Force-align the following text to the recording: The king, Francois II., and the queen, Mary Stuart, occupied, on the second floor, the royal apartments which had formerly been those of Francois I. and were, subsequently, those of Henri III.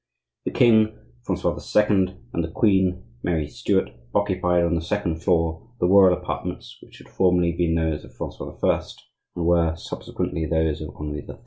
The 0.45 0.51
king, 0.51 0.97
Francois 1.21 1.53
II., 1.59 2.17
and 2.33 2.43
the 2.43 2.49
queen, 2.49 3.03
Mary 3.21 3.47
Stuart, 3.47 3.89
occupied, 4.15 4.63
on 4.63 4.73
the 4.73 4.81
second 4.81 5.21
floor, 5.21 5.69
the 5.79 5.85
royal 5.85 6.13
apartments 6.17 6.75
which 6.81 6.97
had 6.97 7.07
formerly 7.07 7.51
been 7.51 7.75
those 7.75 8.03
of 8.03 8.15
Francois 8.15 8.57
I. 8.63 8.77
and 9.35 9.45
were, 9.45 9.75
subsequently, 9.75 10.47
those 10.47 10.81
of 10.81 10.95
Henri 10.95 11.19
III. 11.29 11.35